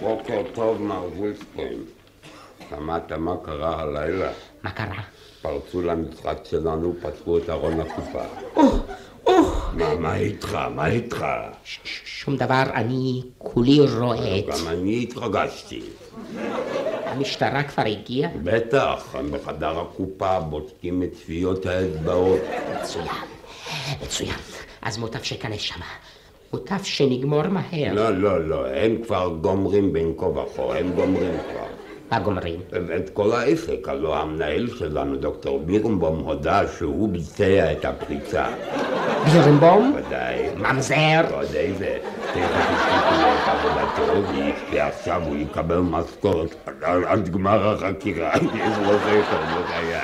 [0.00, 1.78] בוקר טוב, מר וולפסקין.
[2.70, 4.32] שמעת מה קרה הלילה?
[4.62, 5.02] מה קרה?
[5.42, 8.24] פרצו למשרד שלנו, פתחו את ארון הקופה.
[9.28, 10.58] מה, מה איתך?
[10.74, 11.26] מה איתך?
[12.04, 14.44] שום דבר, אני כולי רועד.
[14.46, 15.80] גם אני התרגשתי.
[17.04, 18.30] המשטרה כבר הגיעה?
[18.42, 22.40] בטח, הם בחדר הקופה בודקים את טביעות האצבעות.
[22.82, 23.06] מצוין,
[24.02, 24.36] מצוין.
[24.82, 25.84] אז מוטב שכנס שמה.
[26.52, 27.92] מוטב שנגמור מהר.
[27.94, 31.83] לא, לא, לא, הם כבר גומרים בין כה וכה, הם גומרים כבר.
[32.12, 32.60] מה גומרים?
[32.96, 38.46] את כל העסק, הלוא המנהל שלנו, דוקטור בירנבום, הודה שהוא ביצע את הפריצה.
[39.32, 39.96] בירנבום?
[39.96, 40.42] ודאי.
[40.56, 41.20] ממזר?
[41.30, 41.98] ועוד איזה.
[42.32, 44.32] תכף הפסיקו לו את עבודתו,
[44.72, 48.30] ועכשיו הוא יקבל משכורת עד- גמר החקירה.
[48.36, 48.42] יש
[48.86, 50.00] לו זכר בחיי.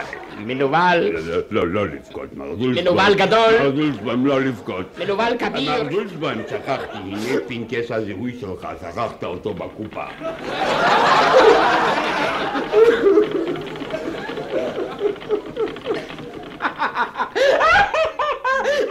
[0.46, 0.98] מנוול?
[1.26, 2.82] לא, לא, לא לבכות, מר זולצמן.
[2.84, 3.52] מנוול גדול?
[3.62, 4.98] מר זולצמן, לא לבכות.
[4.98, 5.82] מנוול כביר?
[5.84, 10.04] מר זולצמן, שכחתי, הנה פנקס הזיהוי שלך, שכחת אותו בקופה.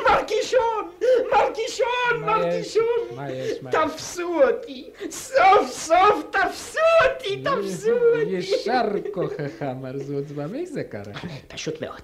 [0.05, 0.89] מר קישון!
[1.31, 2.19] מר קישון!
[2.25, 2.83] מר קישון!
[3.15, 3.57] מה יש?
[3.61, 4.89] מה תפסו אותי!
[5.11, 7.43] סוף סוף תפסו אותי!
[7.43, 8.29] תפסו אותי!
[8.29, 8.81] ישר
[9.27, 11.13] כוחך, מר זוצבם, איך זה קרה?
[11.47, 12.01] פשוט מאוד.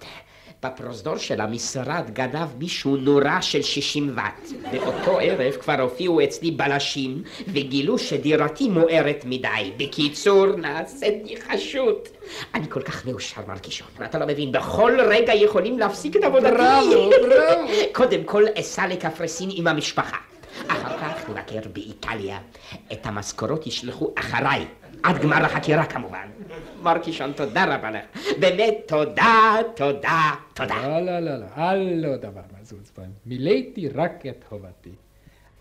[0.63, 4.49] בפרוזדור של המשרד גנב מישהו נורה של 60 ואט.
[4.71, 9.71] באותו ערב כבר הופיעו אצלי בלשים וגילו שדירתי מוארת מדי.
[9.78, 11.95] בקיצור, נעשיתי חשוד.
[12.54, 13.88] אני כל כך מאושר, מר קישון.
[14.06, 16.51] אתה לא מבין, בכל רגע יכולים להפסיק את עבודתי.
[16.51, 17.71] בראבו, בראבו.
[17.97, 20.17] קודם כל אסע לקפריסין עם המשפחה.
[20.67, 22.38] אחר כך נבקר באיטליה.
[22.91, 24.65] את המשכורות ישלחו אחריי.
[25.05, 26.27] עד גמר החקירה כמובן.
[26.81, 28.05] מר קישון, תודה רבה לך.
[28.39, 30.75] באמת, תודה, תודה, תודה.
[30.87, 33.09] לא, לא, לא, לא, אל לא דבר, מר זוצבם.
[33.25, 34.91] מילאתי רק את חובתי.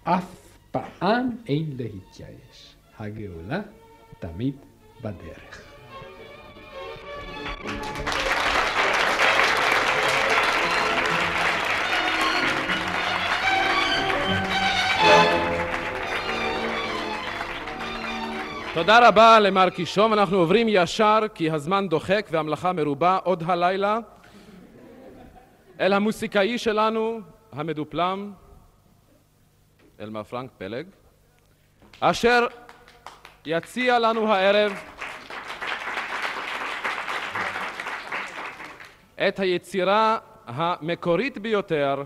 [0.05, 0.35] אף
[0.71, 2.75] פעם אין להתייאש.
[2.99, 3.61] הגאולה
[4.19, 4.55] תמיד
[5.03, 5.75] בדרך.
[18.75, 23.99] תודה רבה למר קישון, אנחנו עוברים ישר, כי הזמן דוחק והמלאכה מרובה, עוד הלילה,
[25.81, 27.21] אל המוסיקאי שלנו,
[27.53, 28.33] המדופלם,
[30.01, 30.87] אל מר פרנק פלג,
[32.01, 32.47] אשר
[33.47, 34.73] יציע לנו הערב
[39.29, 42.03] את היצירה המקורית ביותר,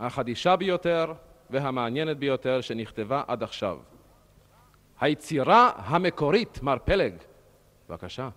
[0.00, 1.12] החדישה ביותר
[1.50, 3.78] והמעניינת ביותר שנכתבה עד עכשיו.
[5.00, 7.12] היצירה המקורית, מר פלג.
[7.88, 8.28] בבקשה.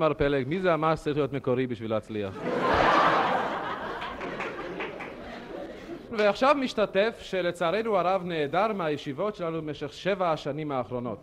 [0.00, 2.34] מר פלג, מי זה אמר שצריך להיות מקורי בשביל להצליח?
[6.18, 11.18] ועכשיו משתתף שלצערנו הרב נעדר מהישיבות שלנו במשך שבע השנים האחרונות.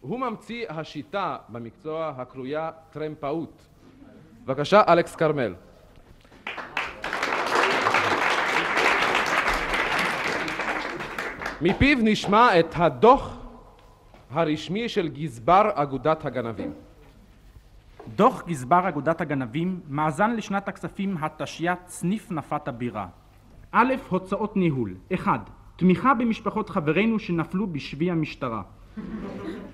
[0.00, 3.66] הוא ממציא השיטה במקצוע הקרויה טרמפאות.
[4.44, 5.54] בבקשה, אלכס כרמל.
[11.60, 13.36] מפיו נשמע את הדוח
[14.30, 16.87] הרשמי של גזבר אגודת הגנבים.
[18.18, 23.06] דוח גזבר אגודת הגנבים, מאזן לשנת הכספים התשי"ט, סניף נפת הבירה.
[23.72, 24.94] א', הוצאות ניהול.
[25.14, 25.50] 1.
[25.76, 28.62] תמיכה במשפחות חברינו שנפלו בשבי המשטרה.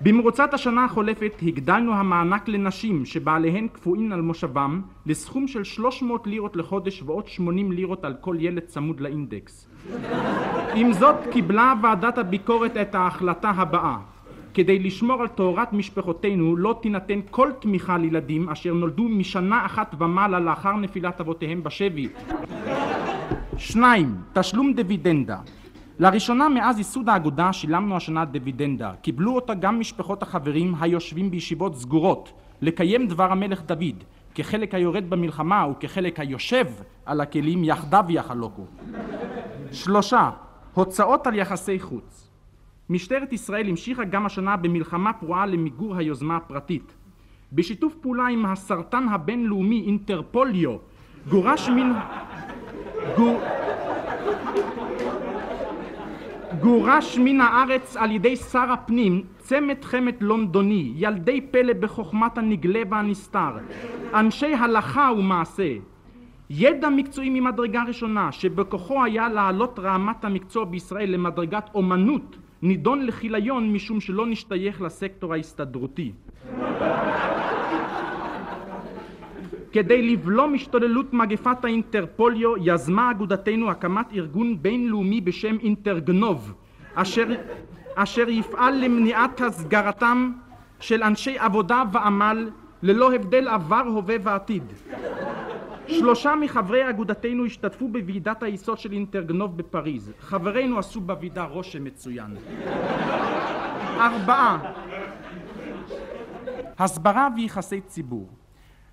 [0.01, 7.01] במרוצת השנה החולפת הגדלנו המענק לנשים שבעליהן קפואים על מושבם לסכום של 300 לירות לחודש
[7.01, 9.67] ועוד 80 לירות על כל ילד צמוד לאינדקס.
[10.75, 13.97] עם זאת קיבלה ועדת הביקורת את ההחלטה הבאה
[14.55, 20.39] כדי לשמור על טהרת משפחותינו לא תינתן כל תמיכה לילדים אשר נולדו משנה אחת ומעלה
[20.39, 22.07] לאחר נפילת אבותיהם בשבי.
[23.57, 25.37] שניים, תשלום דיבידנדה
[25.99, 28.91] לראשונה מאז ייסוד האגודה שילמנו השנה דיבידנדה.
[29.01, 32.31] קיבלו אותה גם משפחות החברים היושבים בישיבות סגורות
[32.61, 34.03] לקיים דבר המלך דוד
[34.35, 36.65] כחלק היורד במלחמה וכחלק היושב
[37.05, 38.65] על הכלים יחדיו יחלוקו.
[39.71, 40.29] שלושה,
[40.73, 42.24] הוצאות על יחסי חוץ.
[42.89, 46.93] משטרת ישראל המשיכה גם השנה במלחמה פרועה למיגור היוזמה הפרטית.
[47.53, 50.77] בשיתוף פעולה עם הסרטן הבינלאומי אינטרפוליו
[51.29, 51.93] גורש מן...
[53.17, 53.41] גור...
[56.61, 63.57] גורש מן הארץ על ידי שר הפנים צמד חמד לונדוני, ילדי פלא בחוכמת הנגלה והנסתר,
[64.13, 65.73] אנשי הלכה ומעשה,
[66.49, 73.99] ידע מקצועי ממדרגה ראשונה שבכוחו היה להעלות רמת המקצוע בישראל למדרגת אומנות נידון לכיליון משום
[74.01, 76.11] שלא נשתייך לסקטור ההסתדרותי.
[79.71, 86.53] כדי לבלום השתוללות מגפת האינטרפוליו יזמה אגודתנו הקמת ארגון בינלאומי בשם אינטרגנוב
[86.93, 87.27] אשר,
[87.95, 90.31] אשר יפעל למניעת הסגרתם
[90.79, 92.49] של אנשי עבודה ועמל
[92.83, 94.63] ללא הבדל עבר, הווה ועתיד.
[95.87, 100.11] שלושה מחברי אגודתנו השתתפו בוועידת היסוד של אינטרגנוב בפריז.
[100.19, 102.35] חברינו עשו בוועידה רושם מצוין.
[103.97, 104.73] ארבעה
[106.79, 108.29] הסברה ויחסי ציבור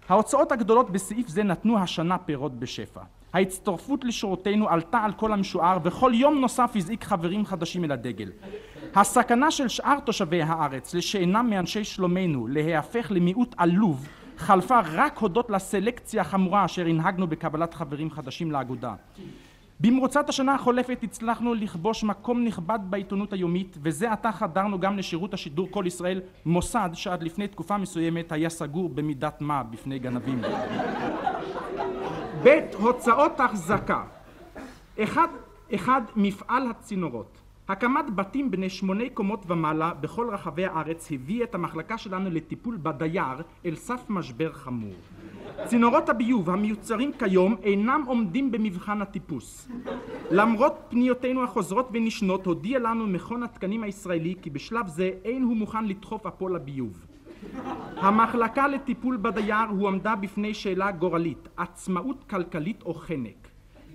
[0.08, 3.00] ההוצאות הגדולות בסעיף זה נתנו השנה פירות בשפע.
[3.32, 8.30] ההצטרפות לשורותינו עלתה על כל המשוער וכל יום נוסף הזעיק חברים חדשים אל הדגל.
[8.94, 14.08] הסכנה של שאר תושבי הארץ לשאינם מאנשי שלומנו להיהפך למיעוט עלוב
[14.42, 18.94] חלפה רק הודות לסלקציה החמורה אשר הנהגנו בקבלת חברים חדשים לאגודה.
[19.80, 25.68] במרוצת השנה החולפת הצלחנו לכבוש מקום נכבד בעיתונות היומית וזה עתה חדרנו גם לשירות השידור
[25.70, 30.42] כל ישראל מוסד שעד לפני תקופה מסוימת היה סגור במידת מה בפני גנבים.
[32.44, 34.02] ב' הוצאות החזקה
[35.02, 35.28] אחד,
[35.74, 37.41] אחד מפעל הצינורות
[37.72, 43.42] הקמת בתים בני שמונה קומות ומעלה בכל רחבי הארץ הביא את המחלקה שלנו לטיפול בדייר
[43.66, 44.94] אל סף משבר חמור.
[45.66, 49.68] צינורות הביוב המיוצרים כיום אינם עומדים במבחן הטיפוס.
[50.30, 55.84] למרות פניותינו החוזרות ונשנות הודיע לנו מכון התקנים הישראלי כי בשלב זה אין הוא מוכן
[55.84, 57.06] לדחוף אפו לביוב.
[57.96, 63.41] המחלקה לטיפול בדייר הועמדה בפני שאלה גורלית עצמאות כלכלית או חנק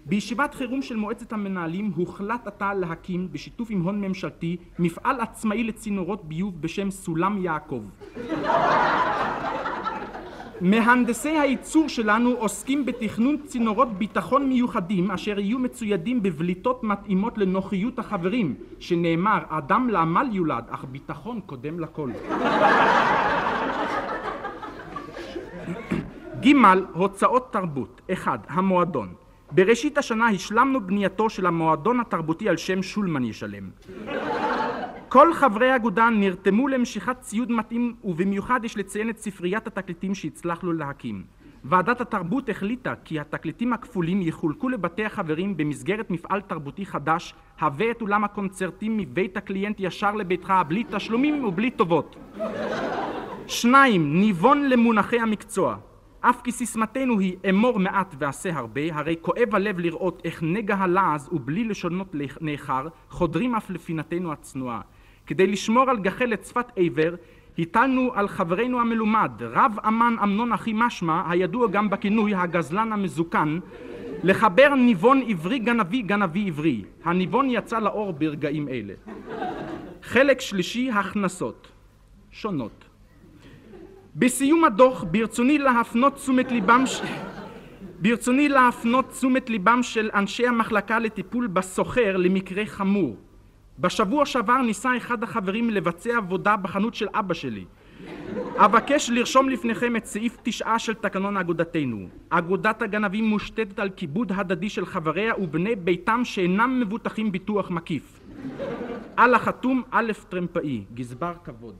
[0.10, 6.26] בישיבת חירום של מועצת המנהלים הוחלט עתה להקים בשיתוף עם הון ממשלתי מפעל עצמאי לצינורות
[6.26, 7.82] ביוב בשם סולם יעקב.
[10.62, 18.56] מהנדסי הייצור שלנו עוסקים בתכנון צינורות ביטחון מיוחדים אשר יהיו מצוידים בבליטות מתאימות לנוחיות החברים
[18.80, 22.12] שנאמר אדם לעמל יולד אך ביטחון קודם לכל.
[26.44, 26.54] ג'
[26.94, 33.70] הוצאות תרבות אחד המועדון בראשית השנה השלמנו בנייתו של המועדון התרבותי על שם שולמן ישלם.
[35.10, 41.24] כל חברי האגודה נרתמו למשיכת ציוד מתאים ובמיוחד יש לציין את ספריית התקליטים שהצלחנו להקים.
[41.64, 48.02] ועדת התרבות החליטה כי התקליטים הכפולים יחולקו לבתי החברים במסגרת מפעל תרבותי חדש הווה את
[48.02, 52.16] אולם הקונצרטים מבית הקליינט ישר לביתך בלי תשלומים ובלי טובות.
[53.48, 55.76] שניים, ניבון למונחי המקצוע
[56.30, 61.30] אף כי סיסמתנו היא אמור מעט ועשה הרבה, הרי כואב הלב לראות איך נגע הלעז
[61.32, 64.82] ובלי לשונות נאחר חודרים אף לפינתנו הצנועה.
[65.26, 67.16] כדי לשמור על גחלת שפת עבר
[67.60, 73.60] הטלנו על חברנו המלומד רב אמן אמנון אחי משמע הידוע גם בכינוי הגזלן המזוקן
[74.24, 76.84] לחבר ניבון עברי גנבי גנבי עברי.
[77.04, 78.94] הניבון יצא לאור ברגעים אלה.
[80.04, 81.68] חלק שלישי הכנסות
[82.32, 82.87] שונות
[84.20, 87.02] בסיום הדוח ברצוני להפנות תשומת ליבם ש...
[88.00, 93.16] ברצוני להפנות תשומת ליבם של אנשי המחלקה לטיפול בסוחר למקרה חמור.
[93.80, 97.66] בשבוע שעבר ניסה אחד החברים לבצע עבודה בחנות של אבא שלי.
[98.56, 102.08] אבקש לרשום לפניכם את סעיף תשעה של תקנון אגודתנו.
[102.30, 108.20] אגודת הגנבים מושתתת על כיבוד הדדי של חבריה ובני ביתם שאינם מבוטחים ביטוח מקיף.
[109.18, 111.76] על החתום א' טרמפאי, גזבר כבוד.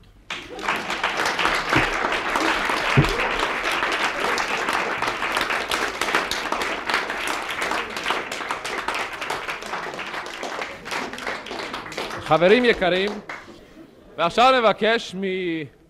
[12.28, 13.10] חברים יקרים,
[14.16, 15.14] ועכשיו נבקש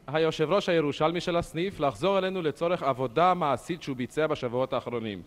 [0.09, 5.23] מהיושב ראש הירושלמי של הסניף לחזור אלינו לצורך עבודה מעשית שהוא ביצע בשבועות האחרונים.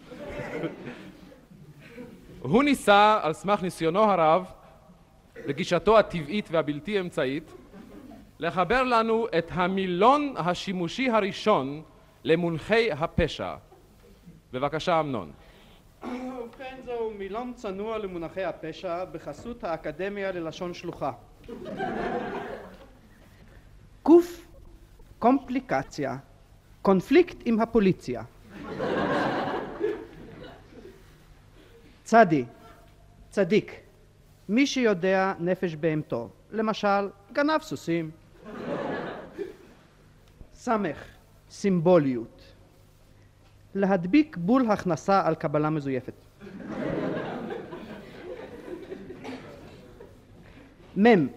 [2.42, 4.46] הוא ניסה, על סמך ניסיונו הרב,
[5.48, 7.54] וגישתו הטבעית והבלתי אמצעית,
[8.40, 11.82] לחבר לנו את המילון השימושי הראשון
[12.24, 13.56] למונחי הפשע.
[14.54, 15.32] בבקשה, אמנון.
[16.04, 21.12] ובכן זהו מילון צנוע למונחי הפשע בחסות האקדמיה ללשון שלוחה.
[24.04, 24.48] קוף
[25.20, 26.18] קומפליקציה
[26.82, 28.24] קונפליקט עם הפוליציה.
[32.04, 32.46] צדי
[33.30, 33.80] צדיק
[34.50, 38.12] מי שיודע נפש בהמתו למשל גנב סוסים.
[40.54, 41.06] סמך
[41.50, 42.41] סימבוליות
[43.76, 46.14] להדביק בול הכנסה על קבלה מזויפת.
[50.98, 51.28] מ'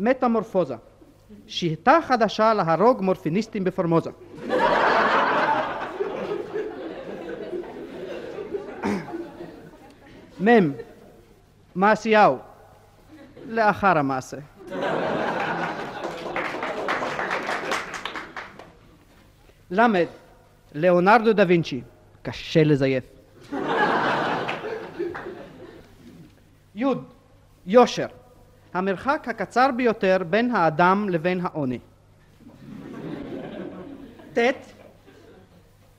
[0.00, 0.74] מטמורפוזה
[1.46, 4.10] שיטה חדשה להרוג מורפיניסטים בפורמוזה.
[10.44, 10.72] מ'
[11.74, 12.38] מעשיהו
[13.46, 14.36] לאחר המעשה.
[19.70, 20.06] למד
[20.74, 21.80] ליאונרדו דה וינצ'י,
[22.22, 23.04] קשה לזייף.
[26.76, 26.84] י.
[27.66, 28.06] יושר,
[28.74, 31.78] המרחק הקצר ביותר בין האדם לבין העוני.
[34.32, 34.38] ט.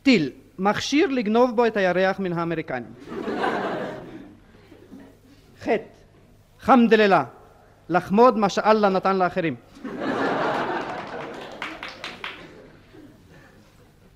[0.03, 2.93] טיל, מכשיר לגנוב בו את הירח מן האמריקנים.
[5.63, 5.67] ח.
[6.59, 7.24] חמדללה,
[7.89, 9.55] לחמוד מה שאללה נתן לאחרים.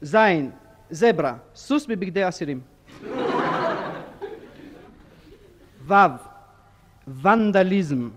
[0.02, 0.52] זין,
[0.90, 2.60] זברה, סוס בבגדי אסירים.
[5.88, 5.94] ו'
[7.22, 8.10] ונדליזם,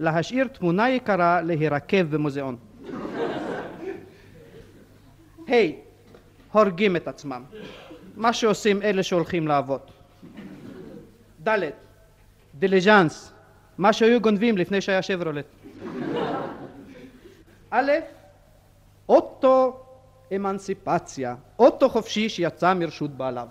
[0.00, 2.56] להשאיר תמונה יקרה להירקב במוזיאון.
[5.48, 5.52] ה'
[6.52, 7.42] הורגים את עצמם,
[8.16, 9.80] מה שעושים אלה שהולכים לעבוד.
[11.48, 11.58] ד'
[12.54, 13.32] דיליג'אנס,
[13.78, 15.44] מה שהיו גונבים לפני שהיה שברולט.
[17.70, 17.92] א'
[19.08, 19.85] אוטו
[20.34, 23.46] אמנסיפציה, אוטו חופשי שיצא מרשות בעליו.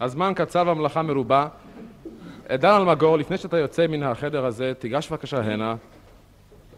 [0.00, 1.48] הזמן קצר והמלאכה מרובה.
[2.52, 5.74] דן אלמגור, לפני שאתה יוצא מן החדר הזה, תיגש בבקשה הנה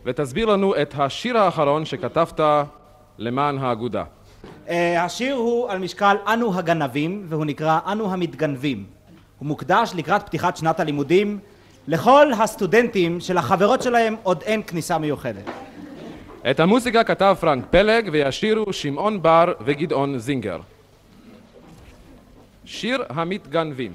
[0.04, 2.40] ותסביר לנו את השיר האחרון שכתבת
[3.18, 4.04] למען האגודה.
[4.68, 8.95] אה, השיר הוא על משקל אנו הגנבים והוא נקרא אנו המתגנבים.
[9.38, 11.38] הוא מוקדש לקראת פתיחת שנת הלימודים
[11.88, 15.44] לכל הסטודנטים שלחברות שלהם עוד אין כניסה מיוחדת.
[16.50, 20.60] את המוסיקה כתב פרנק פלג וישירו שמעון בר וגדעון זינגר.
[22.64, 23.92] שיר המתגנבים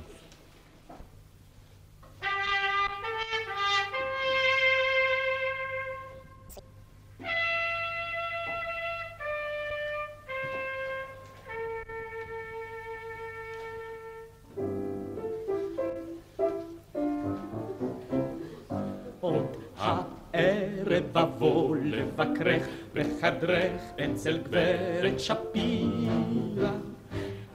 [23.22, 26.72] בחדרך אצל גברת שפירא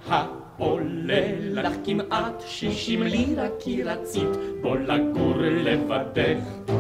[0.09, 4.29] העולה לך כמעט שישים לירה כי רצית
[4.63, 6.73] בו לגור לבדך.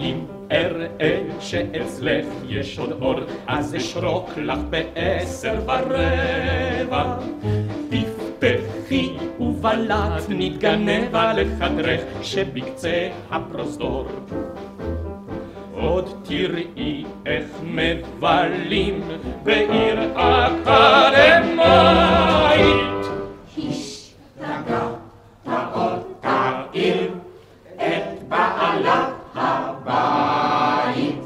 [0.00, 7.18] אם אראה שאצלך יש עוד אור אז אשרוק לך בעשר ורבע.
[7.90, 14.08] תפתחי ובלט נתגנבה לחדרך שבקצה הפרוזדור
[15.84, 19.02] עוד תראי איך מבלים
[19.42, 21.64] בעיר אקדמאית
[23.58, 24.74] השתגעת
[25.74, 27.10] אותה עיר
[27.76, 31.18] את בעלה הבית.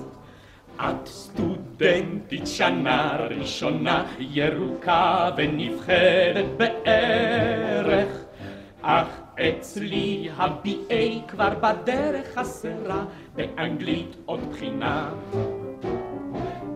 [0.80, 7.27] את סטודנטית שנה ראשונה ירוקה ונבחרת אך
[9.40, 15.10] אצלי ה-BA כבר בדרך חסרה, באנגלית עוד בחינה.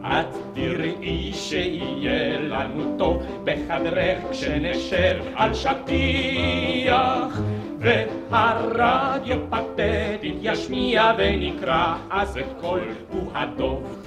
[0.02, 7.40] את תראי שיהיה לנו טוב בחדרך כשנשב על שטיח
[7.78, 14.01] והרדיו פתטית ישמיע ונקרא אז את כל הוא הדוב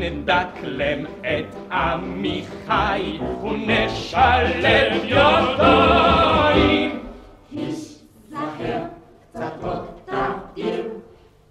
[0.00, 7.00] ונדקלם את עמיחי ונשלב ידיים
[7.52, 8.86] היזהר
[9.62, 10.88] לא תעיר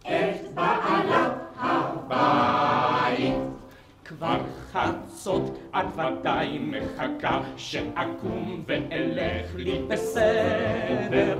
[0.02, 3.34] את בעלת הבית.
[4.06, 4.39] כבר
[4.72, 11.39] חצות את ודאי מחכה שאקום ואלך לי בסדר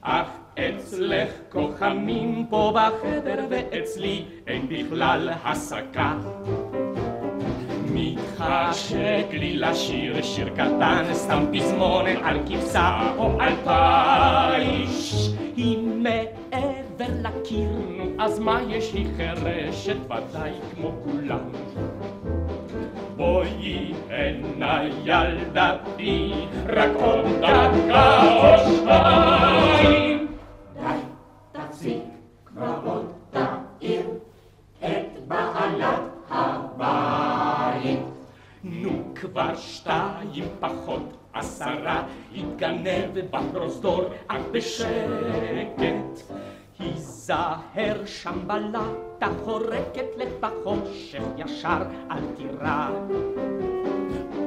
[0.00, 6.14] אך אצלך כוחמים פה בחדר ואצלי אין בכלל הסקה.
[7.94, 17.68] מתחשק לי לשיר שיר קטן סתם פזמון על כבשה או על פייש היא מעבר לקיר
[17.96, 18.92] נו אז מה יש?
[18.92, 21.38] היא חירשת ודאי כמו כולם.
[23.16, 26.32] בואי הנה ילדתי
[26.66, 30.23] רק עוד דקה או שתיים
[32.54, 34.06] כבר עוד תעיר
[34.78, 36.00] את בעלת
[36.30, 37.98] הבית.
[38.64, 41.02] נו כבר שתיים פחות
[41.32, 42.02] עשרה
[42.36, 46.34] התגנב בפרוזדור אך בשקט
[46.78, 52.88] היזהר שם בלטה חורקת לך בחושך ישר אל תירא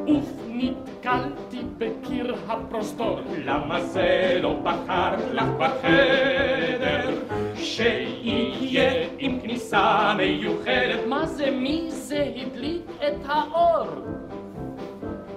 [0.08, 7.37] אוף נתקלתי בקיר הפרוזדור למה זה לא בחר לך בחדר
[7.78, 11.00] שיהיה עם כניסה מיוחדת.
[11.08, 13.88] מה זה מי זה הדליק את האור?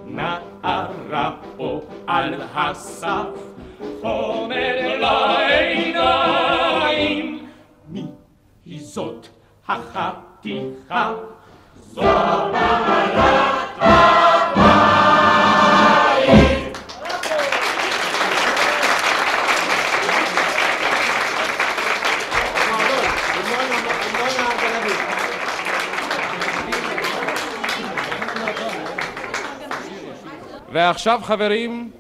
[0.05, 3.27] נערה פה על הסף
[4.01, 4.99] חומר
[5.51, 6.37] לעיניים.
[7.89, 8.05] מי
[8.67, 9.27] היא זאת
[9.69, 11.15] החתיכה?
[11.81, 13.15] זו בעלת
[13.79, 14.30] הבית
[30.91, 31.91] ועכשיו חברים,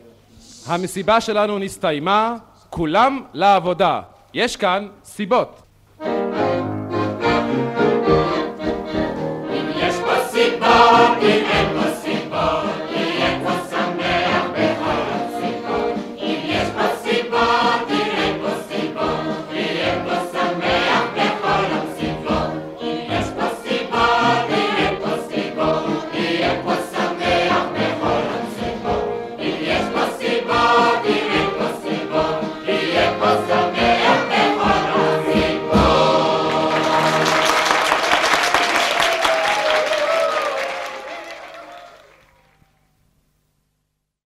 [0.66, 2.36] המסיבה שלנו נסתיימה,
[2.70, 4.00] כולם לעבודה.
[4.34, 5.62] יש כאן סיבות.